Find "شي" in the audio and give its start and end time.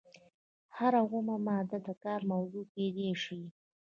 3.23-3.41